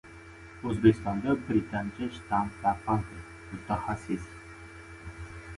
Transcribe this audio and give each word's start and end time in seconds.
O‘zbekistonda 0.69 1.35
«britancha» 1.49 2.07
shtamm 2.15 2.49
tarqaldi– 2.63 3.21
mutaxassis 3.53 4.29